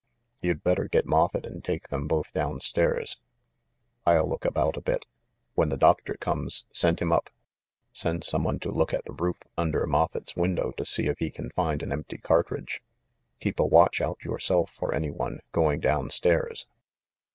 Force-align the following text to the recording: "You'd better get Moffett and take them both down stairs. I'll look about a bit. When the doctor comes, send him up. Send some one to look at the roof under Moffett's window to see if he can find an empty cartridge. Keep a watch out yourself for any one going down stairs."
"You'd 0.41 0.63
better 0.63 0.87
get 0.87 1.05
Moffett 1.05 1.45
and 1.45 1.63
take 1.63 1.89
them 1.89 2.07
both 2.07 2.33
down 2.33 2.59
stairs. 2.59 3.19
I'll 4.03 4.27
look 4.27 4.45
about 4.45 4.75
a 4.75 4.81
bit. 4.81 5.05
When 5.53 5.69
the 5.69 5.77
doctor 5.77 6.15
comes, 6.15 6.65
send 6.73 6.99
him 6.99 7.11
up. 7.11 7.29
Send 7.93 8.23
some 8.23 8.43
one 8.43 8.57
to 8.61 8.71
look 8.71 8.95
at 8.95 9.05
the 9.05 9.13
roof 9.13 9.37
under 9.59 9.85
Moffett's 9.85 10.35
window 10.35 10.71
to 10.71 10.85
see 10.85 11.05
if 11.05 11.19
he 11.19 11.29
can 11.29 11.51
find 11.51 11.83
an 11.83 11.91
empty 11.91 12.17
cartridge. 12.17 12.81
Keep 13.41 13.59
a 13.59 13.63
watch 13.63 14.01
out 14.01 14.17
yourself 14.23 14.71
for 14.71 14.91
any 14.95 15.11
one 15.11 15.41
going 15.51 15.79
down 15.79 16.09
stairs." 16.09 16.65